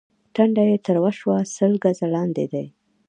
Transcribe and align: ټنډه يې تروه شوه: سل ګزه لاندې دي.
ټنډه 0.35 0.63
يې 0.69 0.77
تروه 0.85 1.11
شوه: 1.19 1.37
سل 1.55 1.73
ګزه 1.83 2.05
لاندې 2.15 2.45
دي. 2.51 2.65